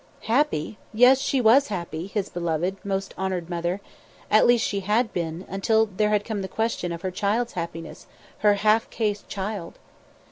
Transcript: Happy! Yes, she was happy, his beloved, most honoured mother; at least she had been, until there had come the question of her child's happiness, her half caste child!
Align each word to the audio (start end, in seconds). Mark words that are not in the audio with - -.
Happy! 0.21 0.79
Yes, 0.95 1.21
she 1.21 1.39
was 1.39 1.67
happy, 1.67 2.07
his 2.07 2.27
beloved, 2.27 2.75
most 2.83 3.13
honoured 3.19 3.51
mother; 3.51 3.81
at 4.31 4.47
least 4.47 4.67
she 4.67 4.79
had 4.79 5.13
been, 5.13 5.45
until 5.47 5.85
there 5.85 6.09
had 6.09 6.25
come 6.25 6.41
the 6.41 6.47
question 6.47 6.91
of 6.91 7.03
her 7.03 7.11
child's 7.11 7.53
happiness, 7.53 8.07
her 8.39 8.55
half 8.55 8.89
caste 8.89 9.27
child! 9.27 9.77